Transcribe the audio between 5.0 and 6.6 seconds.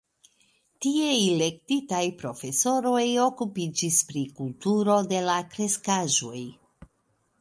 de la kreskaĵoj.